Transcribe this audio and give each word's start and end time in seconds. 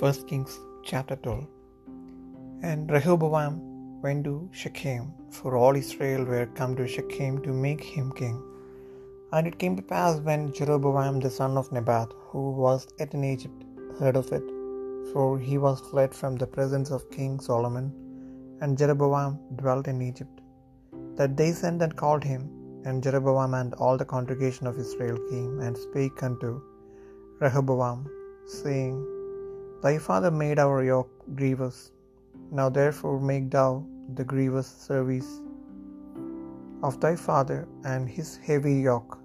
1 0.00 0.26
Kings 0.28 0.52
chapter 0.88 1.16
12 1.24 1.46
And 2.68 2.90
Rehoboam 2.94 3.54
went 4.04 4.22
to 4.28 4.34
Shechem, 4.60 5.02
for 5.36 5.50
all 5.58 5.76
Israel 5.80 6.22
were 6.30 6.46
come 6.58 6.74
to 6.78 6.86
Shechem 6.92 7.34
to 7.46 7.52
make 7.64 7.82
him 7.96 8.06
king. 8.20 8.38
And 9.34 9.46
it 9.50 9.58
came 9.60 9.76
to 9.80 9.84
pass 9.92 10.22
when 10.28 10.54
Jeroboam 10.58 11.18
the 11.24 11.32
son 11.38 11.58
of 11.60 11.70
Nebat, 11.76 12.08
who 12.30 12.44
was 12.62 12.88
yet 13.00 13.12
in 13.18 13.26
Egypt, 13.34 13.60
heard 13.98 14.16
of 14.22 14.32
it, 14.38 14.48
for 15.10 15.28
he 15.48 15.58
was 15.66 15.84
fled 15.90 16.14
from 16.20 16.40
the 16.42 16.50
presence 16.56 16.90
of 16.96 17.12
King 17.18 17.36
Solomon, 17.50 17.88
and 18.62 18.80
Jeroboam 18.82 19.38
dwelt 19.60 19.86
in 19.94 20.00
Egypt, 20.10 20.38
that 21.20 21.36
they 21.42 21.52
sent 21.62 21.86
and 21.86 22.00
called 22.02 22.24
him, 22.32 22.42
and 22.86 23.04
Jeroboam 23.06 23.54
and 23.62 23.72
all 23.82 23.98
the 23.98 24.10
congregation 24.16 24.66
of 24.66 24.82
Israel 24.86 25.20
came 25.30 25.54
and 25.66 25.84
spake 25.86 26.20
unto 26.30 26.52
Rehoboam, 27.44 28.00
saying, 28.60 28.98
Thy 29.82 29.96
father 30.06 30.30
made 30.30 30.58
our 30.58 30.82
yoke 30.84 31.12
grievous. 31.34 31.92
Now 32.58 32.68
therefore 32.68 33.18
make 33.18 33.50
thou 33.50 33.68
the 34.14 34.24
grievous 34.32 34.68
service 34.88 35.30
of 36.82 37.00
thy 37.00 37.14
father 37.16 37.60
and 37.84 38.08
his 38.16 38.36
heavy 38.48 38.74
yoke, 38.88 39.18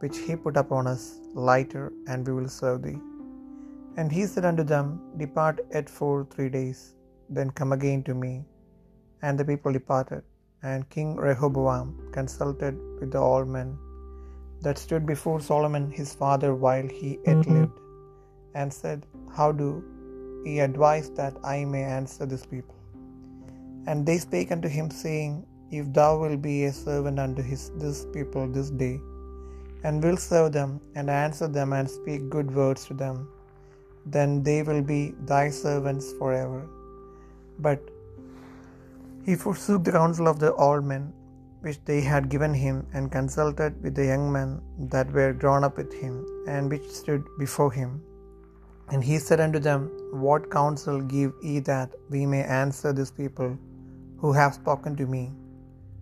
which 0.00 0.18
he 0.24 0.34
put 0.44 0.56
upon 0.56 0.86
us, 0.86 1.20
lighter, 1.34 1.92
and 2.08 2.26
we 2.26 2.32
will 2.38 2.48
serve 2.48 2.82
thee. 2.82 2.98
And 3.98 4.10
he 4.10 4.24
said 4.26 4.46
unto 4.50 4.64
them, 4.72 4.86
Depart 5.18 5.60
yet 5.74 5.88
for 5.98 6.26
three 6.32 6.48
days, 6.48 6.94
then 7.28 7.50
come 7.50 7.72
again 7.72 8.02
to 8.04 8.14
me. 8.14 8.44
And 9.20 9.38
the 9.38 9.44
people 9.44 9.72
departed. 9.72 10.22
And 10.62 10.88
King 10.94 11.16
Rehoboam 11.16 11.88
consulted 12.12 12.76
with 13.00 13.10
the 13.12 13.18
old 13.18 13.48
men 13.48 13.76
that 14.64 14.78
stood 14.78 15.04
before 15.04 15.40
Solomon 15.40 15.90
his 15.90 16.14
father 16.14 16.54
while 16.54 16.88
he 17.00 17.10
yet 17.26 17.36
mm-hmm. 17.38 17.54
lived, 17.60 17.78
and 18.54 18.72
said, 18.72 19.06
How 19.36 19.48
do 19.60 19.68
ye 20.44 20.60
advise 20.66 21.08
that 21.20 21.34
I 21.42 21.64
may 21.64 21.84
answer 21.98 22.26
this 22.32 22.44
people? 22.54 22.76
And 23.86 24.06
they 24.08 24.18
spake 24.24 24.52
unto 24.56 24.68
him, 24.76 24.88
saying, 25.04 25.32
If 25.78 25.86
thou 25.98 26.10
wilt 26.20 26.42
be 26.42 26.56
a 26.64 26.72
servant 26.72 27.18
unto 27.26 27.42
his, 27.50 27.62
this 27.82 28.00
people 28.16 28.46
this 28.56 28.70
day, 28.82 28.96
and 29.84 30.04
wilt 30.04 30.20
serve 30.20 30.50
them, 30.58 30.72
and 30.96 31.08
answer 31.24 31.48
them, 31.56 31.72
and 31.78 31.88
speak 31.98 32.28
good 32.36 32.50
words 32.60 32.84
to 32.88 32.94
them, 33.04 33.16
then 34.14 34.42
they 34.48 34.60
will 34.68 34.84
be 34.92 35.00
thy 35.32 35.46
servants 35.64 36.12
forever. 36.20 36.62
But 37.66 37.80
he 39.26 39.34
forsook 39.46 39.82
the 39.84 39.96
counsel 39.98 40.28
of 40.28 40.38
the 40.44 40.52
old 40.66 40.84
men, 40.92 41.04
which 41.64 41.80
they 41.88 42.00
had 42.12 42.32
given 42.36 42.54
him, 42.66 42.78
and 42.92 43.16
consulted 43.18 43.82
with 43.82 43.94
the 43.98 44.08
young 44.12 44.24
men 44.36 44.50
that 44.94 45.12
were 45.18 45.32
grown 45.42 45.64
up 45.68 45.76
with 45.82 45.92
him, 46.04 46.14
and 46.54 46.70
which 46.74 46.88
stood 47.02 47.24
before 47.44 47.72
him. 47.80 47.92
And 48.90 49.02
he 49.02 49.18
said 49.18 49.40
unto 49.40 49.58
them, 49.58 49.90
What 50.12 50.50
counsel 50.50 51.00
give 51.00 51.32
ye 51.42 51.60
that 51.60 51.90
we 52.10 52.26
may 52.26 52.42
answer 52.42 52.92
this 52.92 53.10
people 53.10 53.56
who 54.18 54.32
have 54.32 54.54
spoken 54.54 54.96
to 54.96 55.06
me, 55.06 55.32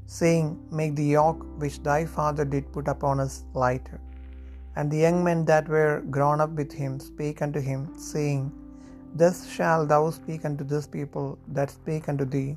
saying, 0.06 0.58
Make 0.70 0.96
the 0.96 1.04
yoke 1.04 1.44
which 1.58 1.82
thy 1.82 2.04
father 2.04 2.44
did 2.44 2.72
put 2.72 2.88
upon 2.88 3.20
us 3.20 3.44
lighter? 3.54 4.00
And 4.76 4.90
the 4.90 4.98
young 4.98 5.22
men 5.24 5.44
that 5.44 5.68
were 5.68 6.02
grown 6.10 6.40
up 6.40 6.50
with 6.50 6.72
him 6.72 6.98
spake 7.00 7.42
unto 7.42 7.60
him, 7.60 7.96
saying, 7.98 8.52
Thus 9.14 9.48
shalt 9.48 9.88
thou 9.88 10.10
speak 10.10 10.44
unto 10.44 10.64
this 10.64 10.86
people 10.86 11.38
that 11.48 11.70
speak 11.70 12.08
unto 12.08 12.24
thee, 12.24 12.56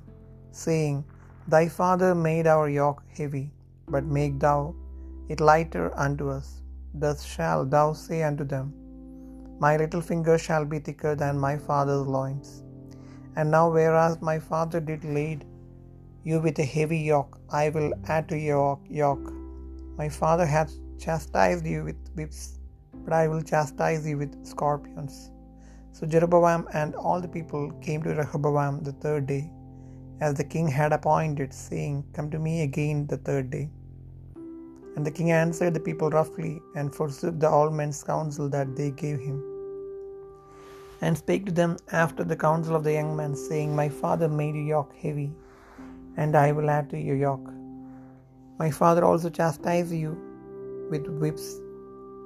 saying, 0.51 1.03
Thy 1.47 1.67
father 1.67 2.15
made 2.15 2.47
our 2.47 2.69
yoke 2.69 3.03
heavy, 3.17 3.51
but 3.87 4.03
make 4.03 4.39
thou 4.39 4.75
it 5.29 5.39
lighter 5.39 5.91
unto 5.97 6.29
us. 6.29 6.61
Thus 6.93 7.23
shalt 7.23 7.69
thou 7.71 7.93
say 7.93 8.23
unto 8.23 8.43
them, 8.43 8.73
My 9.63 9.77
little 9.77 10.01
finger 10.01 10.37
shall 10.37 10.65
be 10.65 10.79
thicker 10.79 11.15
than 11.15 11.39
my 11.39 11.57
father's 11.57 12.07
loins. 12.15 12.63
And 13.35 13.51
now, 13.51 13.71
whereas 13.71 14.21
my 14.21 14.39
father 14.39 14.79
did 14.79 15.03
lead 15.17 15.45
you 16.23 16.39
with 16.39 16.59
a 16.59 16.65
heavy 16.65 16.97
yoke, 16.97 17.37
I 17.49 17.69
will 17.69 17.93
add 18.07 18.27
to 18.29 18.37
your 18.37 18.79
yoke. 18.89 19.31
My 19.97 20.09
father 20.09 20.45
hath 20.45 20.73
chastised 20.97 21.65
you 21.65 21.83
with 21.83 22.01
whips, 22.15 22.59
but 23.05 23.13
I 23.13 23.27
will 23.27 23.41
chastise 23.41 24.07
you 24.07 24.17
with 24.17 24.45
scorpions. 24.45 25.31
So 25.91 26.07
Jeroboam 26.07 26.67
and 26.73 26.95
all 26.95 27.21
the 27.21 27.27
people 27.27 27.71
came 27.87 28.03
to 28.03 28.15
Rehoboam 28.15 28.83
the 28.83 28.93
third 29.05 29.27
day, 29.27 29.51
as 30.19 30.33
the 30.35 30.43
king 30.55 30.67
had 30.67 30.91
appointed, 30.91 31.53
saying, 31.53 32.03
Come 32.13 32.29
to 32.31 32.39
me 32.39 32.63
again 32.63 33.07
the 33.07 33.17
third 33.17 33.49
day. 33.49 33.69
And 34.95 35.05
the 35.05 35.11
king 35.11 35.31
answered 35.31 35.73
the 35.73 35.79
people 35.79 36.09
roughly, 36.09 36.61
and 36.75 36.93
forsook 36.93 37.39
the 37.39 37.49
old 37.49 37.73
men's 37.73 38.03
counsel 38.03 38.49
that 38.49 38.75
they 38.75 38.91
gave 38.91 39.19
him, 39.19 39.52
and 41.03 41.17
spake 41.17 41.45
to 41.45 41.51
them 41.51 41.71
after 42.01 42.23
the 42.23 42.35
counsel 42.43 42.75
of 42.77 42.83
the 42.85 42.93
young 42.93 43.15
men, 43.19 43.35
saying, 43.35 43.75
My 43.75 43.89
father 43.89 44.29
made 44.41 44.55
your 44.55 44.67
yoke 44.75 44.93
heavy, 45.05 45.31
and 46.17 46.35
I 46.43 46.51
will 46.53 46.69
add 46.69 46.89
to 46.91 46.99
your 47.07 47.17
yoke. 47.17 47.49
My 48.61 48.69
father 48.79 49.03
also 49.09 49.29
chastised 49.39 49.93
you 50.03 50.13
with 50.91 51.07
whips, 51.23 51.47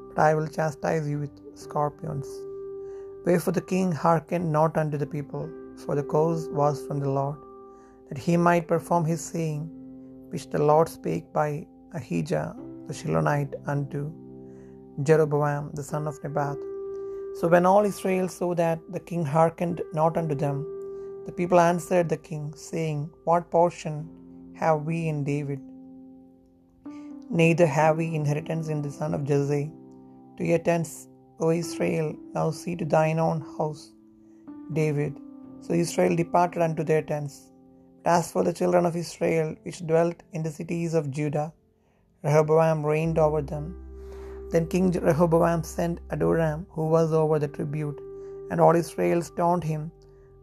but 0.10 0.20
I 0.28 0.36
will 0.36 0.50
chastise 0.58 1.10
you 1.12 1.20
with 1.24 1.36
scorpions. 1.64 2.28
Wherefore 3.26 3.56
the 3.58 3.68
king 3.74 3.92
hearkened 3.92 4.52
not 4.60 4.78
unto 4.84 4.98
the 5.04 5.12
people, 5.18 5.50
for 5.84 5.96
the 5.96 6.08
cause 6.14 6.48
was 6.62 6.86
from 6.86 7.00
the 7.00 7.14
Lord, 7.20 7.40
that 8.10 8.24
he 8.28 8.38
might 8.38 8.72
perform 8.74 9.06
his 9.06 9.22
saying, 9.34 9.64
which 10.32 10.50
the 10.54 10.64
Lord 10.72 10.88
spake 10.88 11.28
by 11.42 11.50
Ahijah 12.00 12.48
the 12.88 12.94
Shilonite 12.94 13.56
unto 13.74 14.02
Jeroboam 15.04 15.72
the 15.74 15.88
son 15.92 16.08
of 16.08 16.24
Nebat. 16.24 16.58
So 17.40 17.48
when 17.48 17.68
all 17.68 17.86
Israel 17.86 18.28
saw 18.28 18.56
that 18.56 18.80
the 18.96 19.00
king 19.00 19.24
hearkened 19.24 19.82
not 19.94 20.18
unto 20.18 20.34
them, 20.34 20.66
the 21.28 21.32
people 21.32 21.60
answered 21.60 22.10
the 22.10 22.18
king, 22.18 22.54
saying, 22.56 23.12
What 23.26 23.52
portion 23.52 24.10
have 24.56 24.82
we 24.82 25.08
in 25.08 25.24
David? 25.24 25.60
Neither 27.30 27.68
have 27.68 27.98
we 27.98 28.16
inheritance 28.16 28.70
in 28.70 28.82
the 28.82 28.90
son 28.90 29.14
of 29.14 29.24
Jesse. 29.24 29.70
To 30.38 30.44
your 30.44 30.58
tents, 30.58 31.10
O 31.40 31.52
Israel, 31.52 32.16
now 32.34 32.50
see 32.50 32.76
to 32.76 32.86
thine 32.86 33.20
own 33.20 33.42
house, 33.58 33.92
David. 34.74 35.14
So 35.62 35.74
Israel 35.74 36.16
departed 36.16 36.64
unto 36.64 36.84
their 36.84 37.04
tents. 37.04 37.52
But 38.04 38.12
as 38.12 38.32
for 38.32 38.44
the 38.44 38.54
children 38.54 38.86
of 38.88 38.96
Israel, 38.96 39.56
which 39.64 39.86
dwelt 39.86 40.24
in 40.34 40.42
the 40.42 40.52
cities 40.60 40.96
of 40.96 41.12
Judah, 41.12 41.54
Rehoboam 42.24 42.84
reigned 42.84 43.20
over 43.20 43.44
them. 43.44 43.87
Then 44.52 44.66
King 44.74 44.92
Rehoboam 45.08 45.62
sent 45.64 46.00
Adoram, 46.10 46.66
who 46.76 46.86
was 46.96 47.12
over 47.22 47.38
the 47.44 47.50
tribute, 47.58 48.00
and 48.50 48.62
all 48.62 48.76
Israel 48.84 49.22
stoned 49.22 49.64
him 49.64 49.92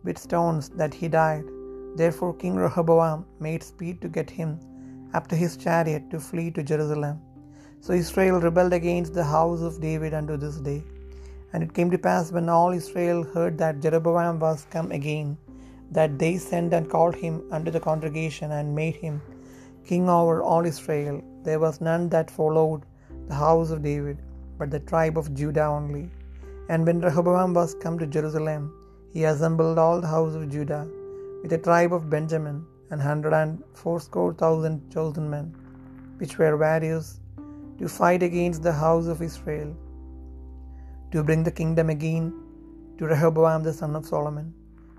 with 0.06 0.18
stones 0.18 0.68
that 0.80 0.94
he 1.00 1.08
died. 1.08 1.44
Therefore 2.00 2.32
King 2.42 2.56
Rehoboam 2.64 3.20
made 3.46 3.62
speed 3.62 4.00
to 4.02 4.08
get 4.18 4.30
him 4.40 4.50
up 5.16 5.26
to 5.28 5.36
his 5.42 5.56
chariot 5.64 6.04
to 6.12 6.20
flee 6.28 6.50
to 6.56 6.62
Jerusalem. 6.72 7.16
So 7.84 7.92
Israel 7.92 8.40
rebelled 8.40 8.74
against 8.80 9.14
the 9.14 9.28
house 9.36 9.62
of 9.68 9.80
David 9.80 10.12
unto 10.20 10.36
this 10.44 10.58
day. 10.68 10.80
And 11.52 11.62
it 11.62 11.74
came 11.76 11.90
to 11.92 11.98
pass 12.06 12.32
when 12.32 12.48
all 12.48 12.72
Israel 12.80 13.22
heard 13.34 13.56
that 13.58 13.80
Jeroboam 13.84 14.38
was 14.44 14.66
come 14.74 14.90
again, 14.98 15.28
that 15.96 16.18
they 16.22 16.36
sent 16.36 16.72
and 16.76 16.90
called 16.94 17.16
him 17.24 17.34
unto 17.56 17.70
the 17.70 17.84
congregation 17.88 18.50
and 18.58 18.74
made 18.82 18.96
him 18.96 19.16
king 19.88 20.08
over 20.08 20.36
all 20.42 20.66
Israel. 20.72 21.16
There 21.46 21.60
was 21.66 21.80
none 21.80 22.08
that 22.14 22.30
followed 22.38 22.82
the 23.28 23.34
house 23.34 23.70
of 23.70 23.82
David, 23.82 24.18
but 24.58 24.70
the 24.70 24.80
tribe 24.90 25.16
of 25.20 25.34
Judah 25.40 25.66
only. 25.78 26.04
And 26.68 26.86
when 26.86 27.00
Rehoboam 27.06 27.52
was 27.58 27.74
come 27.84 27.98
to 27.98 28.06
Jerusalem, 28.06 28.62
he 29.14 29.24
assembled 29.24 29.78
all 29.78 30.00
the 30.00 30.14
house 30.16 30.34
of 30.38 30.50
Judah 30.54 30.84
with 31.40 31.50
the 31.54 31.64
tribe 31.66 31.92
of 31.96 32.10
Benjamin 32.14 32.56
and 32.90 33.00
hundred 33.08 33.34
and 33.40 33.62
fourscore 33.80 34.34
thousand 34.42 34.76
chosen 34.94 35.26
men, 35.34 35.46
which 36.20 36.36
were 36.38 36.56
warriors, 36.64 37.08
to 37.78 37.88
fight 37.88 38.22
against 38.28 38.62
the 38.62 38.76
house 38.84 39.06
of 39.12 39.22
Israel, 39.28 39.70
to 41.12 41.24
bring 41.28 41.42
the 41.46 41.56
kingdom 41.60 41.90
again 41.96 42.26
to 42.98 43.06
Rehoboam 43.12 43.62
the 43.66 43.76
son 43.80 43.94
of 43.98 44.06
Solomon. 44.12 44.48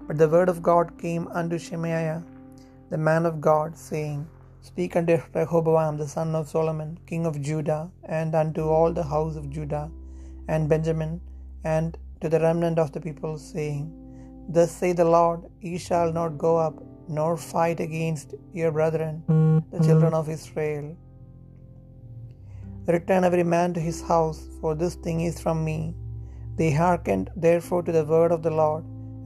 But 0.07 0.17
the 0.21 0.31
word 0.33 0.49
of 0.53 0.61
God 0.69 0.87
came 1.03 1.25
unto 1.39 1.57
Shemaiah, 1.65 2.21
the 2.91 3.01
man 3.09 3.25
of 3.29 3.41
God, 3.49 3.71
saying, 3.89 4.19
Speak 4.67 4.95
unto 4.99 5.15
Rehoboam 5.35 5.95
the 6.01 6.07
son 6.13 6.29
of 6.37 6.49
Solomon, 6.53 6.89
king 7.09 7.23
of 7.29 7.35
Judah, 7.47 7.81
and 8.19 8.31
unto 8.39 8.63
all 8.75 8.91
the 8.99 9.07
house 9.11 9.35
of 9.39 9.49
Judah 9.55 9.83
and 10.53 10.71
Benjamin, 10.73 11.11
and 11.73 11.89
to 12.21 12.29
the 12.33 12.39
remnant 12.45 12.79
of 12.83 12.89
the 12.95 13.01
people, 13.07 13.33
saying, 13.51 13.83
Thus 14.55 14.71
say 14.79 14.91
the 15.01 15.09
Lord, 15.17 15.41
ye 15.67 15.77
shall 15.87 16.11
not 16.19 16.39
go 16.45 16.53
up, 16.65 16.77
nor 17.17 17.31
fight 17.53 17.79
against 17.87 18.33
your 18.59 18.71
brethren, 18.77 19.15
the 19.73 19.83
children 19.87 20.15
of 20.21 20.33
Israel. 20.37 20.87
Return 22.95 23.23
every 23.29 23.47
man 23.55 23.71
to 23.75 23.85
his 23.89 24.01
house, 24.13 24.41
for 24.61 24.73
this 24.81 24.97
thing 25.05 25.21
is 25.29 25.39
from 25.45 25.61
me. 25.69 25.79
They 26.57 26.71
hearkened 26.81 27.29
therefore 27.47 27.83
to 27.85 27.95
the 27.99 28.07
word 28.15 28.33
of 28.37 28.43
the 28.47 28.55
Lord, 28.63 28.83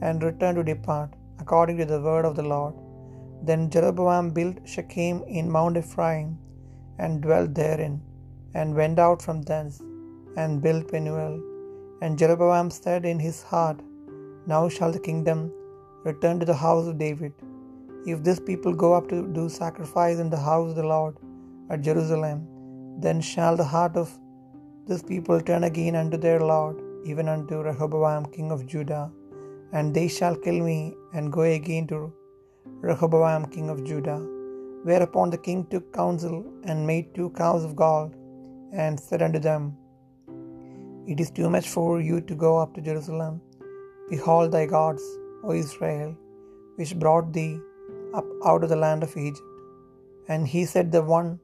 and 0.07 0.27
returned 0.29 0.59
to 0.59 0.69
depart, 0.73 1.11
according 1.43 1.79
to 1.81 1.89
the 1.93 2.03
word 2.09 2.27
of 2.29 2.37
the 2.41 2.49
Lord. 2.55 2.75
Then 3.47 3.69
Jeroboam 3.73 4.31
built 4.37 4.57
Shechem 4.71 5.17
in 5.39 5.53
Mount 5.55 5.77
Ephraim, 5.81 6.29
and 7.03 7.21
dwelt 7.25 7.51
therein, 7.59 7.95
and 8.59 8.79
went 8.79 8.99
out 9.05 9.21
from 9.25 9.39
thence, 9.49 9.77
and 10.41 10.61
built 10.65 10.85
Penuel. 10.91 11.35
And 12.01 12.19
Jeroboam 12.21 12.69
said 12.81 13.03
in 13.11 13.19
his 13.27 13.39
heart, 13.51 13.79
Now 14.51 14.63
shall 14.75 14.93
the 14.95 15.05
kingdom 15.09 15.39
return 16.09 16.37
to 16.41 16.47
the 16.51 16.61
house 16.65 16.87
of 16.89 16.97
David. 17.05 17.33
If 18.11 18.19
this 18.27 18.39
people 18.49 18.73
go 18.83 18.89
up 18.97 19.07
to 19.11 19.19
do 19.37 19.45
sacrifice 19.61 20.19
in 20.23 20.29
the 20.33 20.43
house 20.49 20.69
of 20.71 20.77
the 20.81 20.89
Lord 20.95 21.15
at 21.71 21.85
Jerusalem, 21.87 22.39
then 23.05 23.19
shall 23.31 23.55
the 23.61 23.71
heart 23.75 23.95
of 24.03 24.09
this 24.89 25.03
people 25.11 25.39
turn 25.49 25.63
again 25.69 25.95
unto 26.01 26.17
their 26.25 26.41
Lord, 26.53 26.77
even 27.09 27.27
unto 27.33 27.65
Rehoboam 27.67 28.25
king 28.35 28.49
of 28.55 28.65
Judah, 28.73 29.05
and 29.71 29.93
they 29.97 30.07
shall 30.17 30.37
kill 30.45 30.59
me 30.69 30.79
and 31.13 31.35
go 31.37 31.43
again 31.59 31.85
to 31.91 31.99
Rehoboam 32.87 33.45
king 33.53 33.69
of 33.69 33.83
Judah. 33.89 34.19
Whereupon 34.89 35.29
the 35.29 35.37
king 35.47 35.65
took 35.71 35.85
counsel 35.93 36.37
and 36.63 36.87
made 36.87 37.13
two 37.15 37.29
cows 37.41 37.63
of 37.67 37.75
gold, 37.75 38.11
and 38.83 38.99
said 39.07 39.21
unto 39.21 39.39
them, 39.47 39.63
It 41.11 41.19
is 41.19 41.31
too 41.31 41.49
much 41.55 41.67
for 41.75 41.99
you 41.99 42.21
to 42.29 42.35
go 42.35 42.51
up 42.61 42.73
to 42.75 42.81
Jerusalem. 42.81 43.41
Behold 44.09 44.51
thy 44.51 44.65
gods, 44.65 45.03
O 45.43 45.51
Israel, 45.63 46.11
which 46.77 46.97
brought 47.03 47.33
thee 47.33 47.59
up 48.13 48.25
out 48.45 48.63
of 48.63 48.69
the 48.73 48.81
land 48.85 49.03
of 49.03 49.17
Egypt. 49.17 49.47
And 50.27 50.47
he 50.47 50.63
set 50.73 50.89
the 50.91 51.01
one 51.01 51.39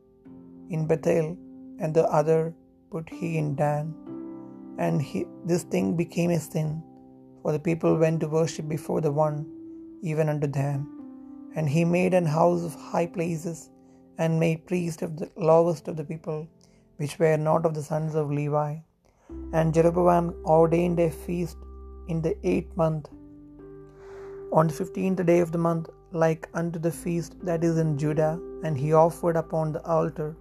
in 0.69 0.87
Bethel, 0.87 1.37
and 1.79 1.93
the 1.93 2.05
other 2.19 2.41
put 2.91 3.09
he 3.09 3.37
in 3.41 3.55
Dan. 3.55 3.93
And 4.77 5.01
he, 5.01 5.25
this 5.45 5.63
thing 5.63 5.95
became 6.03 6.31
a 6.31 6.39
sin, 6.39 6.83
for 7.41 7.51
the 7.51 7.59
people 7.59 7.97
went 7.97 8.19
to 8.21 8.27
worship 8.27 8.67
before 8.69 9.01
the 9.01 9.11
one, 9.11 9.45
even 10.01 10.29
unto 10.29 10.47
Dan. 10.47 10.94
And 11.55 11.69
he 11.69 11.85
made 11.85 12.13
an 12.13 12.25
house 12.25 12.63
of 12.63 12.75
high 12.75 13.07
places, 13.07 13.69
and 14.17 14.39
made 14.39 14.65
priests 14.67 15.01
of 15.01 15.17
the 15.17 15.29
lowest 15.35 15.87
of 15.89 15.97
the 15.97 16.03
people, 16.03 16.47
which 16.97 17.17
were 17.19 17.37
not 17.37 17.65
of 17.65 17.73
the 17.73 17.83
sons 17.83 18.15
of 18.15 18.31
Levi. 18.31 18.75
And 19.53 19.73
Jeroboam 19.73 20.27
ordained 20.45 20.99
a 20.99 21.09
feast 21.09 21.57
in 22.07 22.21
the 22.21 22.35
eighth 22.47 22.75
month, 22.77 23.09
on 24.51 24.67
the 24.67 24.73
fifteenth 24.73 25.25
day 25.25 25.39
of 25.39 25.51
the 25.51 25.57
month, 25.57 25.89
like 26.11 26.47
unto 26.53 26.79
the 26.79 26.91
feast 26.91 27.33
that 27.43 27.63
is 27.63 27.77
in 27.77 27.97
Judah, 27.97 28.39
and 28.63 28.77
he 28.77 28.93
offered 28.93 29.35
upon 29.35 29.71
the 29.71 29.83
altar. 29.85 30.37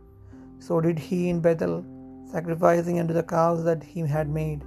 So 0.59 0.81
did 0.81 0.99
he 0.99 1.29
in 1.29 1.41
Bethel, 1.41 1.85
sacrificing 2.31 3.01
unto 3.01 3.15
the 3.15 3.23
cows 3.23 3.65
that 3.65 3.83
he 3.83 4.01
had 4.01 4.29
made. 4.29 4.63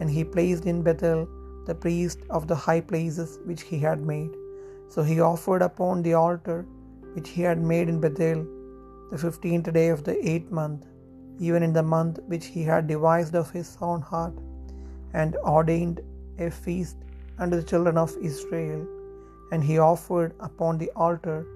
And 0.00 0.10
he 0.10 0.24
placed 0.24 0.66
in 0.66 0.82
Bethel 0.82 1.28
the 1.66 1.74
priest 1.74 2.20
of 2.30 2.46
the 2.46 2.54
high 2.54 2.80
places 2.80 3.38
which 3.44 3.62
he 3.62 3.78
had 3.78 4.00
made. 4.00 4.30
So 4.88 5.02
he 5.02 5.20
offered 5.20 5.62
upon 5.62 6.02
the 6.02 6.14
altar 6.14 6.66
which 7.14 7.28
he 7.28 7.42
had 7.42 7.60
made 7.60 7.88
in 7.88 8.00
Bethel 8.00 8.46
the 9.10 9.18
fifteenth 9.18 9.72
day 9.72 9.88
of 9.88 10.04
the 10.04 10.16
eighth 10.28 10.50
month, 10.50 10.86
even 11.38 11.62
in 11.62 11.72
the 11.72 11.82
month 11.82 12.18
which 12.26 12.46
he 12.46 12.62
had 12.62 12.86
devised 12.86 13.34
of 13.34 13.50
his 13.50 13.76
own 13.80 14.00
heart, 14.00 14.34
and 15.12 15.36
ordained 15.36 16.00
a 16.38 16.50
feast 16.50 16.96
unto 17.38 17.56
the 17.56 17.62
children 17.62 17.96
of 17.96 18.16
Israel. 18.20 18.86
And 19.52 19.62
he 19.62 19.78
offered 19.78 20.34
upon 20.40 20.78
the 20.78 20.90
altar 20.96 21.46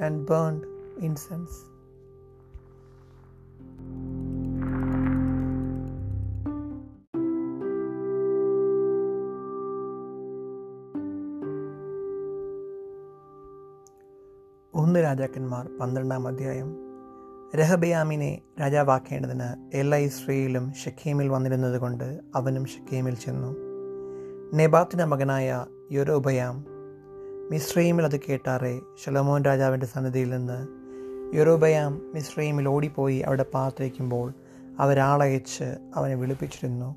and 0.00 0.26
burned 0.26 0.64
incense. 1.00 1.64
ഒന്ന് 14.76 15.02
രാജാക്കന്മാർ 15.02 15.68
പന്ത്രണ്ടാം 15.80 16.28
അധ്യായം. 16.28 16.76
രഹബയാമിനെ 17.56 18.40
രാജാവാക്കേണ്ടതിന് 18.60 19.76
എല്ലാ 19.76 19.98
ഇസ്രയേലും 19.98 20.72
ഷെഖീമിൽ 20.84 21.28
വന്നിരുന്നത് 21.28 21.80
കൊണ്ട് 21.80 22.20
അവനും 22.36 22.64
ഷെഖീമിൽ 22.64 23.14
ചെന്നു. 23.14 23.56
നെബാത്തിന്റെ 24.54 25.04
മകനായ 25.04 25.66
യൊരോബയാം 25.92 26.64
മിശ്രീമിൽ 27.50 28.04
അത് 28.04 28.20
കേട്ടാറെ 28.20 28.80
ഷലമോൻ 29.04 29.44
രാജാവിന്റെ 29.44 29.86
സന്നിധിയിൽ 29.86 30.30
നിന്ന് 30.30 30.66
യൊരോബയാം 31.36 32.12
മിശ്രീമിൽ 32.14 32.68
ഓടിപ്പോയി 32.68 33.18
അവിടെ 33.18 33.46
പാർത്തിരിക്കുമ്പോൾ 33.54 34.32
അവരാളയച്ച് 34.78 35.90
അവനെ 35.94 36.14
വിളിപ്പിച്ചിരുന്നു. 36.14 36.96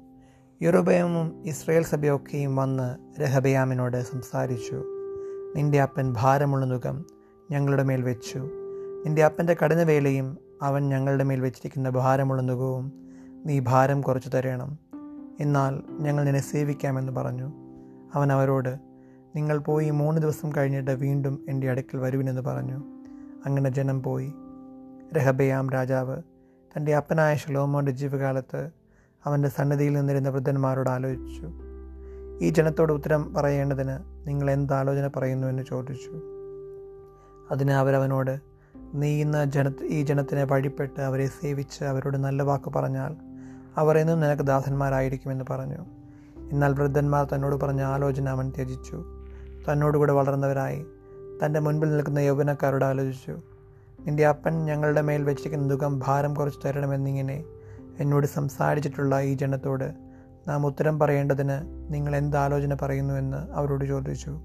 യൊരോബയാമും 0.61 1.43
ഇസ്രയേൽ 1.45 1.83
സഭയൊക്കെയും 1.83 2.55
വന്ന് 2.55 3.21
രഹബയാമിനോട് 3.21 4.01
സംസാരിച്ചു. 4.03 4.83
നിന്റെ 5.55 5.81
അപ്പൻ 5.81 6.13
ഭാരമുള്ള 6.17 6.65
നുഖം 6.65 7.16
ഞങ്ങളുടെ 7.51 7.83
മേൽ 7.83 8.01
വെച്ചു. 8.01 8.37
നിന്റെ 9.05 9.23
അപ്പന്റെ 9.23 9.53
കഠിന 9.53 9.83
വേലയും 9.83 10.37
അവൻ 10.61 10.89
ഞങ്ങളുടെ 10.89 11.23
മേൽ 11.23 11.39
വെച്ചിരിക്കുന്ന 11.39 11.89
ഭാരമുള്ള 11.89 12.41
നുകവും 12.41 12.91
നീ 13.45 13.59
ഭാരം 13.59 14.01
കുറച്ചു 14.01 14.29
തരണം. 14.29 14.77
എന്നാൽ 15.39 15.83
ഞങ്ങൾ 15.89 16.23
നിന്നെ 16.23 16.39
സേവിക്കാമെന്ന് 16.39 17.11
പറഞ്ഞു. 17.11 17.51
അവൻ 18.13 18.31
അവരോട് 18.31 18.79
നിങ്ങൾ 19.35 19.57
പോയി 19.57 19.89
മൂന്ന് 19.89 20.21
ദിവസം 20.21 20.51
കഴിഞ്ഞിട്ട് 20.57 20.91
വീണ്ടും 20.91 21.45
എന്റെ 21.49 21.69
അടുക്കൽ 21.69 21.97
വരുവിനെന്ന് 21.97 22.41
പറഞ്ഞു. 22.41 22.83
അങ്ങനെ 23.45 23.69
ജനം 23.69 24.03
പോയി. 24.03 24.33
രഹബയാം 25.13 25.69
രാജാവ് 25.69 26.21
തന്റെ 26.77 26.95
അപ്പനായ 26.95 27.35
ഷലോമോന്റെ 27.35 27.91
ജീവകാലത്ത് 27.91 28.69
അവന്റെ 29.25 29.49
സന്നിധിയിൽ 29.49 29.93
നിന്നിരുന്ന 29.93 30.29
വൃദ്ധന്മാരോട് 30.29 30.89
ആലോചിച്ചു. 30.89 31.49
ഈ 32.41 32.49
ജനത്തോട് 32.49 32.93
ഉത്തരം 32.93 33.33
പറയേണ്ടതിന് 33.33 34.27
നിങ്ങൾ 34.27 34.51
എന്താലോചന 34.51 35.07
പറയുന്നു? 35.07 35.47
എന്ന് 35.47 35.63
ചോദിച്ചു. 35.69 36.36
അതിന് 37.51 37.71
അവരവനോട് 37.71 38.39
നീ 38.93 39.21
ഇന്ന് 39.21 39.51
ജന 39.51 39.71
ഈ 39.83 40.03
ജനത്തിനെ 40.03 40.43
വഴിപ്പെട്ട് 40.43 41.01
അവരെ 41.01 41.27
സേവിച്ച് 41.27 41.83
അവരോട് 41.83 42.17
നല്ല 42.17 42.43
വാക്ക് 42.43 42.73
പറഞ്ഞാൽ 42.73 43.15
അവർ 43.77 43.97
എന്നും 43.97 44.19
നിനക്ക് 44.19 44.43
ദാസന്മാരായിരിക്കുമെന്ന് 44.43 45.45
പറഞ്ഞു. 45.49 45.85
എന്നാൽ 46.51 46.73
വൃദ്ധന്മാർ 46.73 47.27
തന്നോട് 47.35 47.55
പറഞ്ഞ 47.55 47.81
ആലോചന 47.81 48.29
അവൻ 48.29 48.49
ത്യജിച്ചു. 48.49 49.05
തന്നോടുകൂടെ 49.71 50.13
വളർന്നവരായി. 50.13 50.85
തന്റെ 51.45 51.59
മുൻപിൽ 51.59 51.91
നിൽക്കുന്ന 51.91 52.19
യൗവനക്കാരോട് 52.19 52.85
ആലോചിച്ചു. 52.85 53.41
നിന്റെ 54.05 54.27
അപ്പൻ 54.27 54.65
ഞങ്ങളുടെ 54.65 55.01
മേൽ 55.01 55.23
വെച്ചിരിക്കുന്ന 55.23 55.67
ദുഃഖം 55.67 55.99
ഭാരം 55.99 56.33
കുറച്ച് 56.33 56.67
തരണമെന്നിങ്ങനെ 56.67 57.43
എന്നോട് 57.99 58.27
സംസാരിച്ചിട്ടുള്ള 58.27 59.21
ഈ 59.21 59.33
ജനത്തോട് 59.33 59.93
നാം 60.47 60.65
ഉത്തരം 60.65 60.99
പറയേണ്ടതിന് 60.99 61.85
നിങ്ങൾ 61.93 62.15
എന്ത് 62.15 62.37
ആലോചന 62.37 62.77
പറയുന്നുവെന്ന് 62.81 63.37
അവരോട് 63.37 63.85
ചോദിച്ചു. 63.85 64.39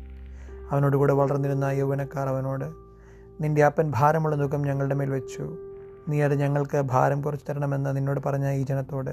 അവനോടുകൂടെ 0.70 1.12
വളർന്നിരുന്ന 1.12 1.64
യൗവനക്കാർ 1.64 2.28
അവനോട് 2.28 2.91
നിന്റെ 3.40 3.64
അപ്പൻ 3.64 3.93
ഭാരമുള്ള 3.94 4.37
ദുഃഖം 4.37 4.62
ഞങ്ങളുടെ 4.62 4.94
മേൽ 4.94 5.11
വെച്ചു. 5.11 5.56
നീ 6.08 6.20
അത് 6.20 6.34
ഞങ്ങൾക്ക് 6.34 6.80
ഭാരം 6.80 7.23
കുറച്ച് 7.23 7.47
തരണമെന്ന് 7.50 7.97
നിന്നോട് 7.97 8.21
പറഞ്ഞ 8.26 8.50
ഈ 8.50 8.62
ജനത്തോട്. 8.62 9.11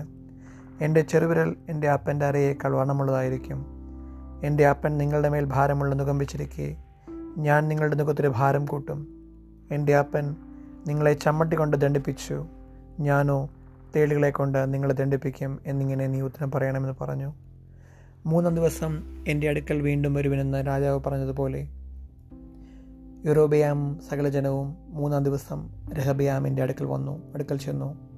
എന്റെ 0.82 1.02
ചെറുവിരൽ 1.02 1.56
എന്റെ 1.70 1.90
അപ്പന്റെ 1.90 2.26
അരയേക്കാൾ 2.26 2.72
വണ്ണമുള്ളതായിരിക്കും. 2.72 3.66
എന്റെ 4.44 4.68
അപ്പൻ 4.68 4.98
നിങ്ങളുടെ 4.98 5.30
മേൽ 5.30 5.46
ഭാരമുള്ള 5.46 5.96
നുഖം 5.96 6.18
വെച്ചിരിക്കെ. 6.18 6.78
ഞാൻ 7.38 7.68
നിങ്ങളുടെ 7.68 7.96
മുഖത്തിന് 7.96 8.28
ഭാരം 8.28 8.66
കൂട്ടും. 8.66 9.08
എന്റെ 9.72 9.96
അപ്പൻ 9.96 10.36
നിങ്ങളെ 10.88 11.14
ചമ്മട്ടി 11.14 11.56
കൊണ്ട് 11.56 11.78
ദണ്ഡിപ്പിച്ചു. 11.78 12.46
ഞാനോ 13.00 13.50
തേളികളെ 13.96 14.30
കൊണ്ട് 14.30 14.74
നിങ്ങളെ 14.74 14.94
ദണ്ഡിപ്പിക്കും 14.94 15.60
എന്നിങ്ങനെ 15.66 16.08
നീ 16.08 16.22
ഉത്തരം 16.22 16.52
പറയണമെന്ന് 16.52 16.94
പറഞ്ഞു. 17.02 17.34
മൂന്നാം 18.26 18.56
ദിവസം 18.56 19.24
എന്റെ 19.28 19.50
അടുക്കൽ 19.50 19.82
വീണ്ടും 19.82 20.14
വരുവിനെന്ന് 20.14 20.68
രാജാവ് 20.68 21.00
പറഞ്ഞതുപോലെ 21.08 21.68
യൂറോബയാം 23.26 24.00
സകലജനവും 24.10 24.76
മൂന്നാം 24.88 25.24
ദിവസം 25.24 25.70
രഹബയാമിന്റെ 25.94 26.64
അടുക്കൽ 26.64 26.86
വന്നു 26.86 27.34
അടുക്കൽ 27.34 27.58
ചെന്നു. 27.58 28.10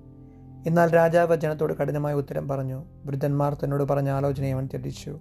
എന്നാൽ 0.67 0.95
രാജാവ് 0.95 1.35
ജനത്തോട് 1.35 1.73
കഠിനമായ 1.73 2.13
ഉത്തരം 2.13 2.47
പറഞ്ഞു. 2.47 2.85
വൃദ്ധന്മാർ 3.05 3.53
തന്നോട് 3.53 3.83
പറഞ്ഞ 3.83 4.09
ആലോചനയെ 4.09 4.53
അവൻ 4.53 4.65
ത്യജിച്ചു. 4.65 5.19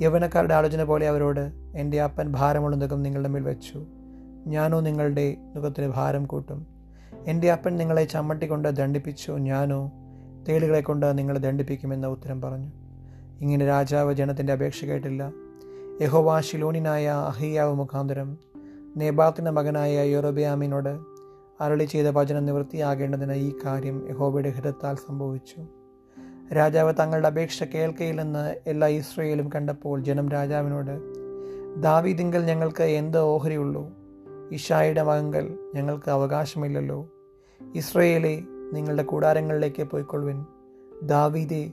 യൗവനക്കാരുടെ 0.00 0.54
ആലോചന 0.54 0.84
പോലെ 0.84 1.08
അവരോട് 1.08 1.40
എന്റെ 1.76 2.02
അപ്പൻ 2.02 2.32
ഭാരമുള്ള 2.32 2.76
നുഖം 2.76 3.02
നിങ്ങളുടെ 3.02 3.28
മേൽ 3.28 3.42
വെച്ചു. 3.42 3.86
ഞാനോ 4.46 4.80
നിങ്ങളുടെ 4.80 5.36
നുഖത്തിന് 5.56 5.86
ഭാരം 5.86 6.24
കൂട്ടും. 6.24 6.66
എന്റെ 7.26 7.52
അപ്പൻ 7.52 7.76
നിങ്ങളെ 7.76 8.04
ചമ്മട്ടിക്കൊണ്ട് 8.04 8.68
ദണ്ഡിപ്പിച്ചു. 8.68 9.32
ഞാനോ 9.32 9.92
തേളുകളെ 10.48 10.80
കൊണ്ട് 10.80 11.18
നിങ്ങളെ 11.18 11.38
ദണ്ഡിപ്പിക്കുമെന്ന 11.38 12.06
ഉത്തരം 12.06 12.40
പറഞ്ഞു. 12.40 12.70
ഇങ്ങനെ 13.40 13.66
രാജാവ് 13.66 14.14
ജനത്തിന്റെ 14.14 14.52
അപേക്ഷ 14.52 14.84
കേട്ടില്ല. 14.84 15.32
യഹോവാ 16.02 16.40
ശിലോണിനായ 16.40 17.08
അഹിയാവ് 17.08 17.74
മുഖാന്തരം 17.74 18.38
നേബാത്തിന്റെ 18.96 19.50
മകനായ 19.50 20.06
യൂറോബിയാമിനോട് 20.06 20.98
അരളി 21.60 21.84
ചെയ്ത 21.84 22.06
വചനം 22.06 22.46
നിവൃത്തിയാകേണ്ടതിന് 22.46 23.32
ഈ 23.32 23.54
കാര്യം 23.64 24.08
യഹോബയുടെ 24.10 24.50
ഹൃദത്താൽ 24.50 24.94
സംഭവിച്ചു. 24.94 25.66
രാജാവ് 26.54 26.94
തങ്ങളുടെ 27.00 27.28
അപേക്ഷ 27.28 27.64
കേൾക്കയില്ലെന്ന് 27.64 28.56
എല്ലാ 28.66 28.88
ഇസ്രയേലും 28.88 29.50
കണ്ടപ്പോൾ 29.54 30.02
ജനം 30.02 30.28
രാജാവിനോട് 30.28 31.00
ദാവീദിങ്കൽ 31.82 32.44
ഞങ്ങൾക്ക് 32.44 32.82
എന്ത് 32.82 33.18
ഓഹരിയുള്ളൂ? 33.18 33.90
ഇഷായുടെ 34.52 35.02
മകങ്കൽ 35.02 35.58
ഞങ്ങൾക്ക് 35.74 36.10
അവകാശമില്ലല്ലോ. 36.10 37.08
ഇസ്രയേലെ 37.74 38.42
നിങ്ങളുടെ 38.72 39.02
കൂടാരങ്ങളിലേക്ക് 39.02 39.82
പോയിക്കൊള്ളുവിൻ. 39.82 40.44
ദാവീദേ. 41.02 41.72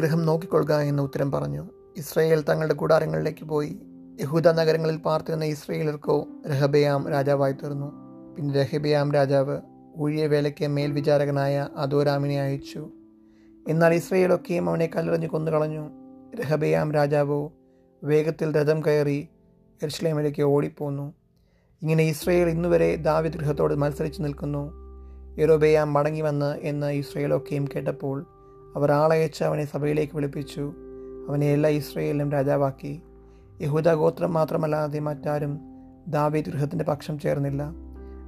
ഗൃഹം 0.00 0.26
നോക്കിക്കൊള്ളുക 0.26 0.74
എന്ന് 0.74 1.02
ഉത്തരം 1.02 1.32
പറഞ്ഞു. 1.32 1.68
ഇസ്രയേൽ 1.96 2.44
തങ്ങളുടെ 2.48 2.74
കൂടാരങ്ങളിലേക്ക് 2.74 3.44
പോയി. 3.44 3.76
യഹൂദ 4.20 4.48
നഗരങ്ങളിൽ 4.48 4.96
പാർത്തിരുന്ന 4.96 5.44
ഇസ്രയേലർക്കോ 5.44 6.26
രഹബയാം 6.46 7.10
രാജാവായി 7.10 7.52
തീർന്നു. 7.52 7.92
പിന്നെ 8.36 8.54
രഹബയാം 8.54 9.12
രാജാവ് 9.12 9.60
ഊഴിയ 9.98 10.26
വേലയ്ക്ക് 10.26 10.66
മേൽവിചാരകനായ 10.66 11.68
അദോരാമിനെ 11.76 12.40
അയച്ചു. 12.40 12.90
എന്നാൽ 13.68 13.94
ഇസ്രയേലൊക്കെയും 13.94 14.68
അവനെ 14.68 14.90
കല്ലെറിഞ്ഞ് 14.96 15.28
കൊന്നുകളഞ്ഞു. 15.28 15.90
രഹബയാം 16.40 16.92
രാജാവോ 16.92 17.52
വേഗത്തിൽ 18.04 18.56
രഥം 18.56 18.80
കയറി 18.86 19.28
എർഷ്ലേമിലേക്ക് 19.82 20.42
ഓടിപ്പോന്നു. 20.42 21.14
ഇങ്ങനെ 21.82 22.04
ഇസ്രയേൽ 22.04 22.48
ഇന്നുവരെ 22.48 22.96
ദാവിദ് 22.96 23.32
ഗൃഹത്തോട് 23.32 23.74
മത്സരിച്ച് 23.74 24.22
നിൽക്കുന്നു. 24.22 24.72
യെറോബയാം 25.40 25.92
മടങ്ങി 25.92 26.20
വന്ന് 26.20 26.58
എന്ന് 26.58 26.86
ഇസ്രയേലൊക്കെയും 26.86 27.64
കേട്ടപ്പോൾ 27.64 28.26
അവർ 28.76 28.92
ആളയച്ച് 28.92 29.44
അവനെ 29.44 29.64
സഭയിലേക്ക് 29.64 30.16
വിളിപ്പിച്ചു. 30.16 30.72
അവനെ 31.28 31.52
എല്ലാ 31.52 31.70
ഇസ്രയേലിനും 31.70 32.32
രാജാവാക്കി. 32.32 33.02
യഹൂദ 33.60 33.92
ഗോത്രം 33.92 34.32
മാത്രമല്ലാതെ 34.32 34.98
മറ്റാരും 34.98 35.60
ദാവീദ് 36.08 36.46
ഗൃഹത്തിന്റെ 36.46 36.84
പക്ഷം 36.84 37.18
ചേർന്നില്ല. 37.18 37.72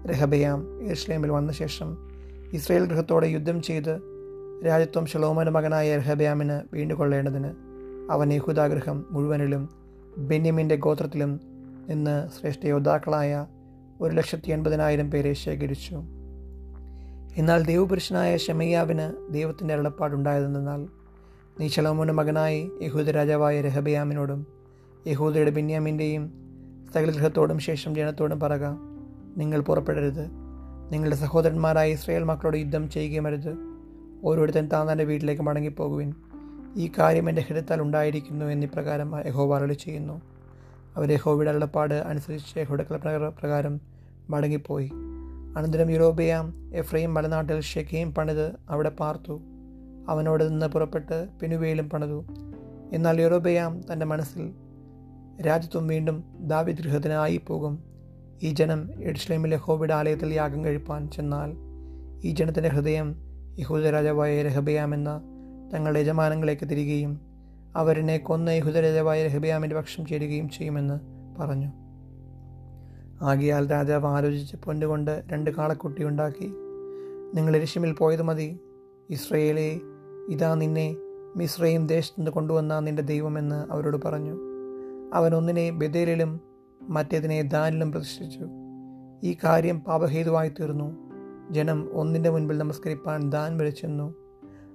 രഹബയാം 0.07 0.89
യെർഷ്ലേമിൽ 0.89 1.31
വന്ന 1.31 1.53
ശേഷം 1.53 1.97
ഇസ്രയേൽ 2.53 2.87
ഗൃഹത്തോടെ 2.87 3.27
യുദ്ധം 3.27 3.63
ചെയ്ത് 3.63 4.01
രാജ്യത്വം 4.67 5.07
ഷലോമന്റെ 5.07 5.53
മകനായ 5.53 5.97
രഹബയാമിന് 5.97 6.75
വീണ്ടുകൊള്ളേണ്ടതിന് 6.75 7.53
അവൻ 8.11 8.33
യഹൂദാഗ്രഹം 8.33 9.07
മുഴുവനിലും 9.11 9.69
ബെന്യമിന്റെ 10.19 10.77
ഗോത്രത്തിലും 10.77 11.41
നിന്ന് 11.89 12.29
ശ്രേഷ്ഠ 12.41 12.67
യോദ്ധാക്കളായ 12.67 13.47
ഒരു 14.01 14.15
ലക്ഷത്തി 14.15 14.51
എൺപതിനായിരം 14.51 15.11
പേരെ 15.11 15.33
ശേഖരിച്ചു. 15.33 16.03
എന്നാൽ 17.37 17.65
ദൈവപുരുഷനായ 17.65 18.37
ഷമയ്യാവിന് 18.37 19.33
ദൈവത്തിന്റെ 19.35 19.75
അരുളപ്പാടുണ്ടായതെന്നാൽ 19.75 20.89
നീ 21.61 21.69
ശലോമോന്റെ 21.69 22.15
മകനായി 22.15 22.71
യഹൂദ 22.83 23.11
രാജാവായ 23.11 23.61
രഹബയാമിനോടും 23.61 24.47
യഹൂദയുടെ 25.07 25.51
ബെന്യാമിന്റെയും 25.51 26.33
സകലഗൃഹത്തോടും 26.95 27.59
ശേഷം 27.59 27.95
ജനത്തോടും 27.95 28.41
പറക 28.41 28.67
നിങ്ങൾ 29.37 29.61
പുറപ്പെടരുത്. 29.61 30.27
നിങ്ങളുടെ 30.93 31.17
സഹോദരന്മാരായ 31.17 31.91
ഇസ്രയേൽ 31.91 32.25
മക്കളോട് 32.25 32.57
യുദ്ധം 32.57 32.91
ചെയ്യുകയും 32.91 33.27
അരുത് 33.27 33.57
ഓരോരുത്തൻ 34.25 34.69
താൻ 34.73 34.99
വീട്ടിലേക്ക് 34.99 35.43
മടങ്ങിപ്പോകുവിൻ. 35.43 36.15
ഈ 36.77 36.93
കാര്യം 36.99 37.29
എന്റെ 37.29 37.43
ഹൃദയത്താൽ 37.43 37.83
ഉണ്ടായിരിക്കുന്നു 37.83 38.45
എന്നിപ്രകാരം 38.45 39.27
യഹോവ 39.27 39.57
അരളി 39.57 39.75
ചെയ്യുന്നു. 39.75 40.21
അവർ 40.97 41.13
യഹോവയുടെ 41.13 41.51
അരുളപ്പാട് 41.51 41.95
അനുസരിച്ച് 41.95 42.59
യഹോയുടെ 42.59 42.85
പ്രകാരം 43.43 43.81
മടങ്ങിപ്പോയി. 44.31 44.91
അനന്തരം 45.57 45.91
യൂറോബിയാം 45.91 46.71
എഫ്രൈം 46.75 47.15
മലനാട്ടിൽ 47.15 47.61
ഷെക്കയും 47.61 48.15
പണിത് 48.15 48.57
അവിടെ 48.71 48.89
പാർത്തു. 48.89 49.43
അവനോട് 50.09 50.51
നിന്ന് 50.51 50.67
പുറപ്പെട്ട് 50.67 51.29
പിനുവയിലും 51.43 51.91
പണിതു. 51.91 52.25
എന്നാൽ 52.93 53.21
യൂറോബയാം 53.21 53.93
തന്റെ 53.93 54.07
മനസ്സിൽ 54.07 54.53
രാജ്യത്വം 55.47 55.87
വീണ്ടും 55.87 56.25
ദാവിദ് 56.39 56.79
ഗൃഹത്തിനായി 56.79 57.41
പോകും 57.49 57.85
ഈ 58.43 58.51
ജനം 58.51 58.91
എഡ്സ്ലേമിലെ 59.03 59.57
ഹോബിഡ് 59.57 59.93
ആലയത്തിൽ 59.93 60.35
യാഗം 60.35 60.65
കഴിപ്പാൻ 60.65 61.11
ചെന്നാൽ 61.11 61.51
ഈ 62.27 62.33
ജനത്തിന്റെ 62.33 62.69
ഹൃദയം 62.69 63.15
യഹൂദ 63.59 63.83
രാജാവായ 63.83 64.43
രഹബയാമെന്ന 64.43 65.21
തങ്ങളുടെ 65.75 65.99
യജമാനങ്ങളിലേക്ക് 65.99 66.69
തിരികെയും 66.69 67.21
അവരെന്നെ 67.77 68.19
കൊന്ന 68.19 68.51
യഹൂദ 68.51 68.79
രാജാവായ 68.79 69.27
രഹബയാമിന്റെ 69.27 69.77
പക്ഷം 69.77 70.07
ചേരുകയും 70.07 70.49
ചെയ്യുമെന്ന് 70.49 71.01
പറഞ്ഞു. 71.41 71.82
ആകിയാൽ 73.23 73.71
രാജാവ് 73.71 74.07
ആലോചിച്ച് 74.07 74.57
പൊന്നുകൊണ്ട് 74.57 75.23
രണ്ട് 75.33 75.51
കാളക്കുട്ടി 75.51 76.05
ഉണ്ടാക്കി. 76.05 76.53
നിങ്ങൾ 77.35 77.57
എരിശിമിൽ 77.57 77.93
പോയത് 77.93 78.23
മതി. 78.23 78.61
ഇസ്രയേലെ 79.11 79.81
ഇതാ 80.29 80.55
നിന്നെ 80.55 80.97
മിശ്രയും 81.37 81.87
ദേശത്തുനിന്ന് 81.87 82.31
കൊണ്ടുവന്ന 82.31 82.79
നിന്റെ 82.79 83.03
ദൈവമെന്ന് 83.03 83.73
അവരോട് 83.73 83.97
പറഞ്ഞു. 84.05 84.39
അവൻ 85.15 85.35
ഒന്നിനെ 85.35 85.71
ബദേലിലും 85.71 86.41
മറ്റേതിനെ 86.83 87.43
ദാനിലും 87.43 87.93
പ്രതിഷ്ഠിച്ചു. 87.93 88.47
ഈ 89.25 89.37
കാര്യം 89.45 89.81
പാപഹേതുവായി 89.81 90.49
തീർന്നു. 90.49 90.97
ജനം 91.51 91.91
ഒന്നിന്റെ 91.93 92.31
മുൻപിൽ 92.31 92.59
നമസ്കരിപ്പാൻ 92.59 93.31
ദാൻ 93.31 93.59
വിളിച്ചെന്നു 93.59 94.15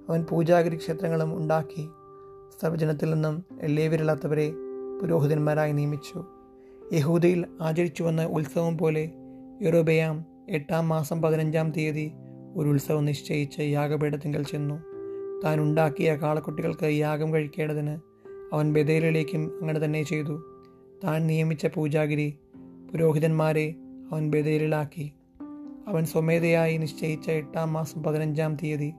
അവൻ 0.08 0.24
പൂജാഗിരി 0.30 0.76
ക്ഷേത്രങ്ങളും 0.76 1.36
ഉണ്ടാക്കി. 1.36 1.88
സർവജനത്തിൽ 2.60 3.14
നിന്നും 3.14 3.44
ലേവിരില്ലാത്തവരെ 3.64 4.52
പുരോഹിതന്മാരായി 5.00 5.72
നിയമിച്ചു. 5.72 6.24
യഹൂദയിൽ 6.92 7.46
ആചരിച്ചു 7.60 8.02
വന്ന 8.02 8.24
ഉത്സവം 8.24 8.78
പോലെ 8.78 9.10
യൊറോബയാം 9.62 10.24
എട്ടാം 10.48 10.88
മാസം 10.88 11.22
പതിനഞ്ചാം 11.22 11.70
തീയതി 11.70 12.12
ഒരു 12.54 12.68
ഉത്സവം 12.68 13.04
നിശ്ചയിച്ച് 13.04 13.60
യാഗപീഠത്തിങ്കൽ 13.60 14.42
ചെന്നു. 14.42 14.74
താൻ 15.44 15.60
ഉണ്ടാക്കിയ 15.60 16.14
കാളക്കുട്ടികൾക്ക് 16.14 16.84
യാഗം 16.84 17.34
കഴിക്കേണ്ടതിന് 17.34 17.98
അവൻ 18.54 18.72
ബദേലിലേക്കും 18.72 19.58
അങ്ങനെ 19.60 19.84
തന്നെ 19.84 20.02
ചെയ്തു. 20.02 20.42
താൻ 21.04 21.26
നിയമിച്ച 21.26 21.66
പൂജാഗിരി 21.66 22.38
പുരോഹിതന്മാരെ 22.92 23.74
അവൻ 24.12 24.30
ബദേലിലാക്കി 24.30 25.12
അവൻ 25.88 26.04
സ്വമേധയായി 26.04 26.76
നിശ്ചയിച്ച 26.76 27.30
എട്ടാം 27.30 27.72
മാസം 27.72 28.02
പതിനഞ്ചാം 28.02 28.56
തീയതി 28.56 28.92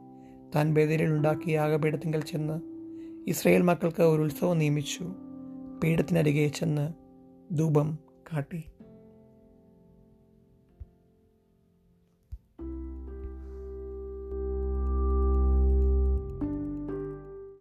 താൻ 0.56 0.74
ബദേലിൽ 0.74 1.06
ഉണ്ടാക്കിയ 1.06 1.54
യാഗപീഠത്തിങ്കൽ 1.54 2.22
ചെന്ന് 2.22 2.62
ഇസ്രയേൽ 3.30 3.62
മക്കൾക്ക് 3.62 4.04
ഒരു 4.04 4.22
ഉത്സവം 4.22 4.58
നിയമിച്ചു. 4.58 5.04
പീഠത്തിനരികെ 5.84 6.48
ചെന്ന് 6.48 7.09
दूबम 7.52 7.96
घाटी 8.28 8.66